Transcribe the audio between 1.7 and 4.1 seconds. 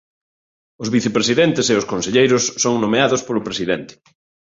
e os conselleiros son nomeados polo presidente.